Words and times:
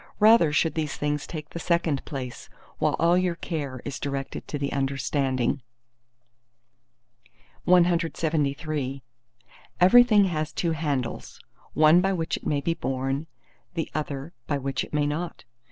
Rather 0.19 0.51
should 0.51 0.73
these 0.73 0.97
things 0.97 1.27
take 1.27 1.51
the 1.51 1.59
second 1.59 2.03
place, 2.05 2.49
while 2.79 2.95
all 2.97 3.15
your 3.15 3.35
care 3.35 3.83
is 3.85 3.99
directed 3.99 4.47
to 4.47 4.57
the 4.57 4.73
understanding. 4.73 5.61
CLXXIV 7.67 9.01
Everything 9.79 10.23
has 10.25 10.51
two 10.51 10.71
handles, 10.71 11.39
one 11.75 12.01
by 12.01 12.13
which 12.13 12.35
it 12.37 12.47
may 12.47 12.61
be 12.61 12.73
borne, 12.73 13.27
the 13.75 13.91
other 13.93 14.33
by 14.47 14.57
which 14.57 14.83
it 14.83 14.91
may 14.91 15.05
not. 15.05 15.43